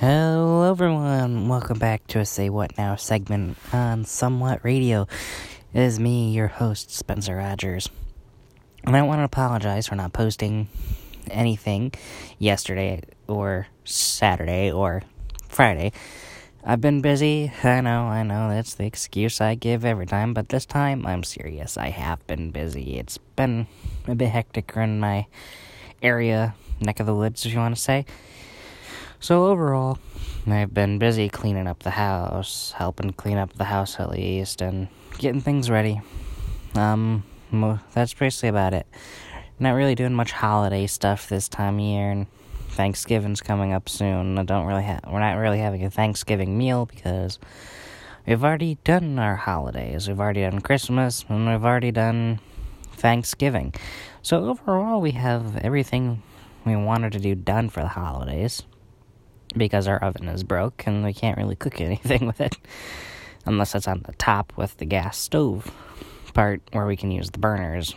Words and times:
Hello, 0.00 0.70
everyone. 0.70 1.48
Welcome 1.48 1.80
back 1.80 2.06
to 2.06 2.20
a 2.20 2.24
Say 2.24 2.50
What 2.50 2.78
Now 2.78 2.94
segment 2.94 3.58
on 3.72 4.04
Somewhat 4.04 4.62
Radio. 4.62 5.08
It 5.74 5.80
is 5.80 5.98
me, 5.98 6.30
your 6.30 6.46
host, 6.46 6.92
Spencer 6.92 7.34
Rogers. 7.34 7.90
And 8.84 8.96
I 8.96 9.02
want 9.02 9.18
to 9.18 9.24
apologize 9.24 9.88
for 9.88 9.96
not 9.96 10.12
posting 10.12 10.68
anything 11.32 11.92
yesterday 12.38 13.02
or 13.26 13.66
Saturday 13.82 14.70
or 14.70 15.02
Friday. 15.48 15.90
I've 16.62 16.80
been 16.80 17.00
busy. 17.00 17.52
I 17.64 17.80
know, 17.80 18.04
I 18.04 18.22
know, 18.22 18.50
that's 18.50 18.76
the 18.76 18.86
excuse 18.86 19.40
I 19.40 19.56
give 19.56 19.84
every 19.84 20.06
time, 20.06 20.32
but 20.32 20.48
this 20.48 20.64
time 20.64 21.06
I'm 21.06 21.24
serious. 21.24 21.76
I 21.76 21.88
have 21.88 22.24
been 22.28 22.52
busy. 22.52 23.00
It's 23.00 23.18
been 23.34 23.66
a 24.06 24.14
bit 24.14 24.28
hectic 24.28 24.74
in 24.76 25.00
my 25.00 25.26
area, 26.00 26.54
neck 26.80 27.00
of 27.00 27.06
the 27.06 27.16
woods, 27.16 27.44
if 27.44 27.52
you 27.52 27.58
want 27.58 27.74
to 27.74 27.82
say. 27.82 28.06
So 29.20 29.46
overall, 29.46 29.98
I've 30.46 30.72
been 30.72 30.98
busy 30.98 31.28
cleaning 31.28 31.66
up 31.66 31.82
the 31.82 31.90
house, 31.90 32.72
helping 32.76 33.12
clean 33.12 33.36
up 33.36 33.52
the 33.52 33.64
house 33.64 33.98
at 33.98 34.10
least, 34.10 34.62
and 34.62 34.86
getting 35.18 35.40
things 35.40 35.68
ready. 35.68 36.00
Um, 36.76 37.24
that's 37.92 38.14
basically 38.14 38.50
about 38.50 38.74
it. 38.74 38.86
Not 39.58 39.72
really 39.72 39.96
doing 39.96 40.14
much 40.14 40.30
holiday 40.30 40.86
stuff 40.86 41.28
this 41.28 41.48
time 41.48 41.80
of 41.80 41.84
year, 41.84 42.12
and 42.12 42.26
Thanksgiving's 42.70 43.40
coming 43.40 43.72
up 43.72 43.88
soon. 43.88 44.38
I 44.38 44.44
don't 44.44 44.66
really. 44.66 44.84
We're 44.84 45.18
not 45.18 45.34
really 45.34 45.58
having 45.58 45.84
a 45.84 45.90
Thanksgiving 45.90 46.56
meal 46.56 46.86
because 46.86 47.40
we've 48.24 48.44
already 48.44 48.78
done 48.84 49.18
our 49.18 49.34
holidays. 49.34 50.06
We've 50.06 50.20
already 50.20 50.42
done 50.42 50.60
Christmas, 50.60 51.24
and 51.28 51.48
we've 51.48 51.64
already 51.64 51.90
done 51.90 52.38
Thanksgiving. 52.92 53.74
So 54.22 54.44
overall, 54.44 55.00
we 55.00 55.10
have 55.10 55.56
everything 55.56 56.22
we 56.64 56.76
wanted 56.76 57.12
to 57.12 57.18
do 57.18 57.34
done 57.34 57.68
for 57.68 57.80
the 57.80 57.88
holidays 57.88 58.62
because 59.56 59.86
our 59.88 59.98
oven 59.98 60.28
is 60.28 60.44
broke 60.44 60.84
and 60.86 61.04
we 61.04 61.12
can't 61.12 61.36
really 61.36 61.56
cook 61.56 61.80
anything 61.80 62.26
with 62.26 62.40
it 62.40 62.56
unless 63.46 63.74
it's 63.74 63.88
on 63.88 64.02
the 64.06 64.12
top 64.14 64.52
with 64.56 64.76
the 64.76 64.84
gas 64.84 65.18
stove 65.18 65.72
part 66.38 66.62
where 66.70 66.86
we 66.86 66.96
can 66.96 67.10
use 67.10 67.30
the 67.30 67.38
burners 67.38 67.96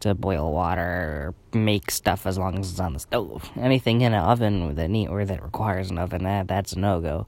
to 0.00 0.14
boil 0.14 0.52
water 0.52 1.34
or 1.52 1.58
make 1.58 1.90
stuff 1.90 2.26
as 2.26 2.36
long 2.36 2.58
as 2.58 2.72
it's 2.72 2.80
on 2.80 2.92
the 2.92 2.98
stove. 2.98 3.48
Anything 3.56 4.00
in 4.00 4.12
an 4.12 4.22
oven 4.22 4.74
that 4.74 4.90
need 4.90 5.06
or 5.06 5.24
that 5.24 5.40
requires 5.40 5.90
an 5.90 5.98
oven, 5.98 6.24
that 6.24 6.48
that's 6.48 6.72
a 6.72 6.78
no 6.80 7.00
go. 7.00 7.26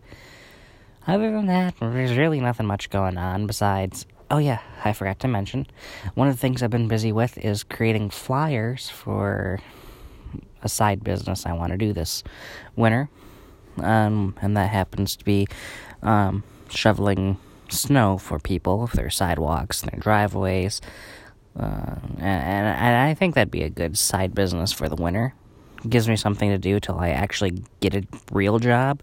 Other 1.06 1.30
than 1.30 1.46
that, 1.46 1.74
there's 1.80 2.16
really 2.16 2.40
nothing 2.40 2.66
much 2.66 2.90
going 2.90 3.16
on 3.16 3.46
besides. 3.46 4.06
Oh 4.28 4.38
yeah, 4.38 4.58
I 4.84 4.92
forgot 4.92 5.20
to 5.20 5.28
mention. 5.28 5.68
One 6.14 6.26
of 6.26 6.34
the 6.34 6.40
things 6.40 6.62
I've 6.62 6.70
been 6.70 6.88
busy 6.88 7.12
with 7.12 7.38
is 7.38 7.62
creating 7.62 8.10
flyers 8.10 8.90
for 8.90 9.60
a 10.66 10.68
side 10.68 11.02
business 11.02 11.46
I 11.46 11.52
want 11.52 11.72
to 11.72 11.78
do 11.78 11.92
this 11.92 12.22
winter. 12.76 13.08
Um, 13.78 14.34
and 14.40 14.56
that 14.56 14.70
happens 14.70 15.16
to 15.16 15.24
be 15.24 15.46
um, 16.02 16.42
shoveling 16.68 17.38
snow 17.68 18.18
for 18.18 18.38
people, 18.38 18.86
for 18.86 18.96
their 18.96 19.10
sidewalks, 19.10 19.80
their 19.80 19.98
driveways. 19.98 20.80
Uh, 21.58 21.96
and, 22.18 22.66
and 22.66 22.96
I 22.96 23.14
think 23.14 23.34
that'd 23.34 23.50
be 23.50 23.62
a 23.62 23.70
good 23.70 23.96
side 23.96 24.34
business 24.34 24.72
for 24.72 24.88
the 24.88 24.96
winter. 24.96 25.34
Gives 25.88 26.08
me 26.08 26.16
something 26.16 26.50
to 26.50 26.58
do 26.58 26.80
till 26.80 26.98
I 26.98 27.10
actually 27.10 27.62
get 27.80 27.94
a 27.94 28.02
real 28.32 28.58
job. 28.58 29.02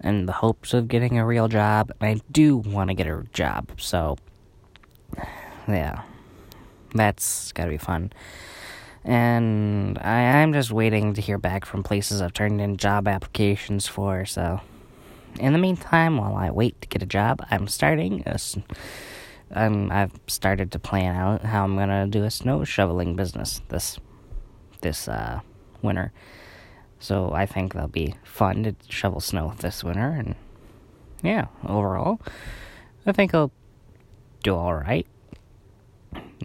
And 0.00 0.28
the 0.28 0.32
hopes 0.32 0.74
of 0.74 0.88
getting 0.88 1.18
a 1.18 1.26
real 1.26 1.48
job. 1.48 1.92
I 2.00 2.20
do 2.30 2.58
want 2.58 2.90
to 2.90 2.94
get 2.94 3.06
a 3.06 3.24
job, 3.32 3.70
so 3.78 4.18
yeah, 5.66 6.02
that's 6.94 7.52
gotta 7.52 7.70
be 7.70 7.78
fun 7.78 8.12
and 9.06 9.98
I, 10.00 10.18
am 10.42 10.52
just 10.52 10.72
waiting 10.72 11.14
to 11.14 11.20
hear 11.20 11.38
back 11.38 11.64
from 11.64 11.84
places 11.84 12.20
I've 12.20 12.32
turned 12.32 12.60
in 12.60 12.76
job 12.76 13.06
applications 13.06 13.86
for. 13.86 14.26
So, 14.26 14.60
in 15.38 15.52
the 15.52 15.60
meantime, 15.60 16.18
while 16.18 16.34
I 16.34 16.50
wait 16.50 16.80
to 16.82 16.88
get 16.88 17.04
a 17.04 17.06
job, 17.06 17.40
I'm 17.48 17.68
starting 17.68 18.24
a, 18.26 18.36
um, 19.52 19.92
I've 19.92 20.10
started 20.26 20.72
to 20.72 20.80
plan 20.80 21.14
out 21.14 21.44
how 21.44 21.62
I'm 21.62 21.76
gonna 21.76 22.08
do 22.08 22.24
a 22.24 22.30
snow 22.32 22.64
shoveling 22.64 23.14
business 23.14 23.60
this 23.68 23.98
this 24.80 25.06
uh, 25.06 25.40
winter. 25.82 26.12
So 26.98 27.32
I 27.32 27.46
think 27.46 27.74
that'll 27.74 27.88
be 27.88 28.14
fun 28.24 28.64
to 28.64 28.74
shovel 28.88 29.20
snow 29.20 29.54
this 29.58 29.84
winter, 29.84 30.08
and 30.08 30.34
yeah, 31.22 31.46
overall, 31.64 32.18
I 33.06 33.12
think 33.12 33.34
I'll 33.34 33.52
do 34.42 34.56
all 34.56 34.74
right. 34.74 35.06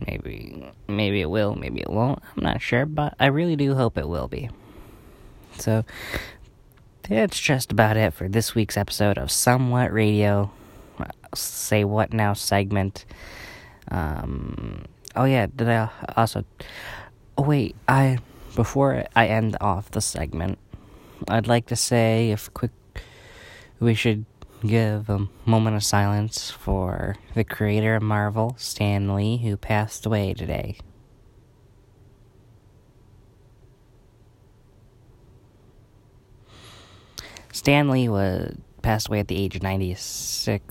Maybe 0.08 0.66
maybe 0.88 1.22
it 1.22 1.30
will, 1.30 1.56
maybe 1.56 1.82
it 1.82 1.90
won't. 1.90 2.20
I'm 2.36 2.44
not 2.44 2.62
sure, 2.62 2.86
but 2.86 3.16
I 3.20 3.28
really 3.28 3.56
do 3.56 3.76
hope 3.76 3.98
it 3.98 4.08
will 4.08 4.28
be. 4.28 4.50
So 5.58 5.84
that's 7.08 7.40
just 7.40 7.72
about 7.72 7.98
it 7.98 8.14
for 8.14 8.30
this 8.30 8.56
week's 8.56 8.78
episode 8.78 9.18
of 9.18 9.32
Somewhat 9.32 9.92
Radio. 9.92 10.52
Say 11.36 11.84
what 11.84 12.14
now 12.14 12.34
segment. 12.34 13.06
Um 13.90 14.86
oh 15.16 15.26
yeah, 15.26 15.48
did 15.54 15.68
I 15.68 15.90
also 16.16 16.46
Oh 17.38 17.44
wait, 17.44 17.76
I 17.88 18.20
before 18.56 19.06
I 19.16 19.28
end 19.28 19.58
off 19.60 19.92
the 19.92 20.02
segment, 20.02 20.58
I'd 21.28 21.48
like 21.48 21.68
to 21.68 21.76
say 21.76 22.32
if 22.32 22.54
quick 22.54 22.72
we 23.80 23.94
should 23.94 24.26
give 24.62 25.10
a 25.10 25.28
moment 25.46 25.76
of 25.76 25.84
silence 25.84 26.52
for 26.52 27.16
the 27.34 27.44
creator 27.44 27.96
of 27.96 28.04
Marvel, 28.04 28.56
Stan 28.58 29.14
Lee, 29.14 29.38
who 29.38 29.58
passed 29.58 30.06
away 30.06 30.34
today. 30.34 30.78
Stan 37.52 37.90
Lee 37.90 38.08
was 38.10 38.56
passed 38.82 39.08
away 39.08 39.20
at 39.20 39.28
the 39.28 39.38
age 39.38 39.56
of 39.56 39.64
96 39.64 40.64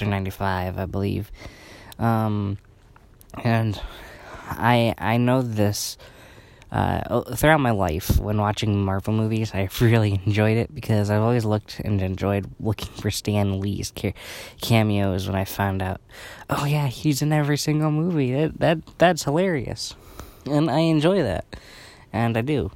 or 0.00 0.06
95, 0.06 0.78
I 0.78 0.86
believe. 0.86 1.30
Um, 1.98 2.58
and 3.42 3.80
I 4.46 4.94
I 4.98 5.16
know 5.16 5.42
this 5.42 5.96
uh, 6.72 7.20
throughout 7.34 7.60
my 7.60 7.70
life, 7.70 8.18
when 8.18 8.38
watching 8.38 8.82
Marvel 8.82 9.12
movies, 9.12 9.52
I 9.54 9.68
really 9.80 10.22
enjoyed 10.24 10.56
it 10.56 10.74
because 10.74 11.10
I've 11.10 11.20
always 11.20 11.44
looked 11.44 11.80
and 11.80 12.00
enjoyed 12.00 12.46
looking 12.58 12.88
for 12.94 13.10
Stan 13.10 13.60
Lee's 13.60 13.92
cameos. 14.62 15.26
When 15.26 15.36
I 15.36 15.44
found 15.44 15.82
out, 15.82 16.00
oh 16.48 16.64
yeah, 16.64 16.86
he's 16.86 17.20
in 17.20 17.30
every 17.30 17.58
single 17.58 17.90
movie. 17.90 18.32
That 18.32 18.58
that 18.60 18.98
that's 18.98 19.24
hilarious, 19.24 19.94
and 20.46 20.70
I 20.70 20.78
enjoy 20.80 21.22
that, 21.22 21.44
and 22.10 22.38
I 22.38 22.40
do. 22.40 22.70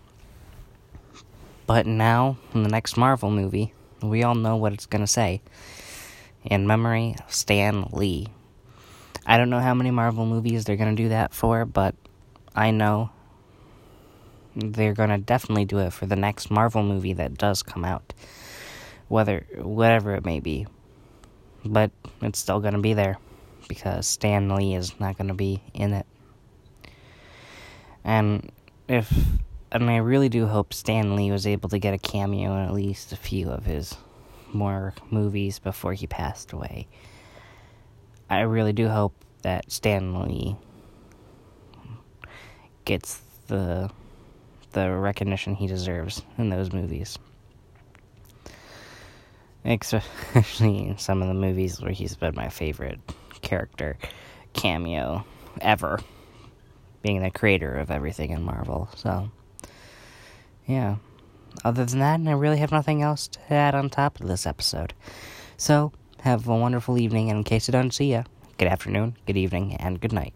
But 1.66 1.86
now, 1.86 2.36
in 2.52 2.62
the 2.64 2.68
next 2.68 2.98
Marvel 2.98 3.30
movie, 3.30 3.72
we 4.02 4.22
all 4.22 4.34
know 4.34 4.56
what 4.56 4.74
it's 4.74 4.86
gonna 4.86 5.06
say. 5.06 5.40
In 6.44 6.66
memory 6.66 7.16
of 7.24 7.32
Stan 7.32 7.88
Lee. 7.92 8.28
I 9.28 9.38
don't 9.38 9.50
know 9.50 9.58
how 9.58 9.74
many 9.74 9.90
Marvel 9.90 10.26
movies 10.26 10.64
they're 10.64 10.76
gonna 10.76 10.94
do 10.94 11.08
that 11.08 11.32
for, 11.32 11.64
but 11.64 11.94
I 12.54 12.70
know 12.70 13.10
they're 14.56 14.94
gonna 14.94 15.18
definitely 15.18 15.66
do 15.66 15.78
it 15.78 15.92
for 15.92 16.06
the 16.06 16.16
next 16.16 16.50
Marvel 16.50 16.82
movie 16.82 17.12
that 17.12 17.36
does 17.36 17.62
come 17.62 17.84
out, 17.84 18.14
whether 19.08 19.46
whatever 19.58 20.14
it 20.14 20.24
may 20.24 20.40
be. 20.40 20.66
But 21.64 21.90
it's 22.22 22.38
still 22.38 22.60
gonna 22.60 22.80
be 22.80 22.94
there 22.94 23.18
because 23.68 24.06
Stan 24.06 24.48
Lee 24.48 24.74
is 24.74 24.98
not 24.98 25.18
gonna 25.18 25.34
be 25.34 25.62
in 25.74 25.92
it. 25.92 26.06
And 28.02 28.50
if 28.88 29.12
and 29.70 29.90
I 29.90 29.96
really 29.96 30.28
do 30.28 30.46
hope 30.46 30.72
Stan 30.72 31.16
Lee 31.16 31.30
was 31.30 31.46
able 31.46 31.68
to 31.68 31.78
get 31.78 31.92
a 31.92 31.98
cameo 31.98 32.54
in 32.56 32.62
at 32.66 32.72
least 32.72 33.12
a 33.12 33.16
few 33.16 33.50
of 33.50 33.66
his 33.66 33.94
more 34.52 34.94
movies 35.10 35.58
before 35.58 35.92
he 35.92 36.06
passed 36.06 36.52
away. 36.52 36.86
I 38.30 38.40
really 38.40 38.72
do 38.72 38.88
hope 38.88 39.14
that 39.42 39.70
Stan 39.70 40.20
Lee 40.20 40.56
gets 42.84 43.20
the 43.48 43.90
the 44.76 44.90
recognition 44.90 45.54
he 45.54 45.66
deserves 45.66 46.22
in 46.36 46.50
those 46.50 46.70
movies. 46.70 47.18
Especially 49.64 50.88
in 50.88 50.98
some 50.98 51.22
of 51.22 51.28
the 51.28 51.34
movies 51.34 51.80
where 51.80 51.92
he's 51.92 52.14
been 52.14 52.34
my 52.34 52.50
favorite 52.50 53.00
character 53.40 53.96
cameo 54.52 55.24
ever, 55.62 55.98
being 57.02 57.22
the 57.22 57.30
creator 57.30 57.74
of 57.74 57.90
everything 57.90 58.30
in 58.30 58.42
Marvel. 58.42 58.88
So, 58.94 59.30
yeah. 60.66 60.96
Other 61.64 61.86
than 61.86 62.00
that, 62.00 62.20
I 62.20 62.32
really 62.32 62.58
have 62.58 62.70
nothing 62.70 63.02
else 63.02 63.28
to 63.28 63.52
add 63.52 63.74
on 63.74 63.88
top 63.88 64.20
of 64.20 64.28
this 64.28 64.46
episode. 64.46 64.92
So, 65.56 65.90
have 66.20 66.46
a 66.46 66.54
wonderful 66.54 66.98
evening, 66.98 67.30
and 67.30 67.38
in 67.38 67.44
case 67.44 67.66
I 67.66 67.72
don't 67.72 67.94
see 67.94 68.12
you, 68.12 68.24
good 68.58 68.68
afternoon, 68.68 69.16
good 69.26 69.38
evening, 69.38 69.74
and 69.76 69.98
good 69.98 70.12
night. 70.12 70.34